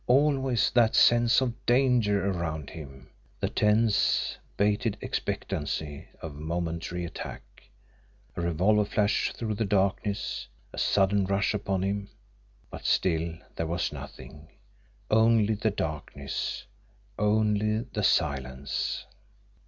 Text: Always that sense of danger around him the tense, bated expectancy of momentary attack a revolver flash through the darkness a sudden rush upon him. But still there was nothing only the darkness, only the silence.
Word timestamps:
Always 0.07 0.71
that 0.71 0.95
sense 0.95 1.41
of 1.41 1.63
danger 1.67 2.25
around 2.27 2.71
him 2.71 3.11
the 3.39 3.49
tense, 3.49 4.35
bated 4.57 4.97
expectancy 4.99 6.07
of 6.23 6.33
momentary 6.33 7.05
attack 7.05 7.43
a 8.35 8.41
revolver 8.41 8.83
flash 8.83 9.31
through 9.31 9.53
the 9.53 9.65
darkness 9.65 10.47
a 10.73 10.79
sudden 10.79 11.25
rush 11.25 11.53
upon 11.53 11.83
him. 11.83 12.09
But 12.71 12.83
still 12.85 13.37
there 13.55 13.67
was 13.67 13.91
nothing 13.93 14.47
only 15.11 15.53
the 15.53 15.69
darkness, 15.69 16.65
only 17.19 17.81
the 17.93 18.01
silence. 18.01 19.05